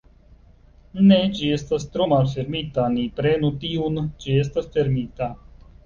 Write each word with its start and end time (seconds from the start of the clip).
Ne, 1.11 1.19
ĝi 1.41 1.51
estas 1.59 1.85
tro 1.97 2.09
malfermita, 2.15 2.89
ni 2.97 3.07
prenu 3.21 3.55
tiun, 3.67 4.05
ĝi 4.25 4.43
estas 4.45 4.77
fermita. 4.77 5.35